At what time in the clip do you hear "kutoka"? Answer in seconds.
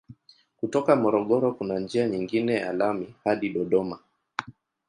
0.59-0.95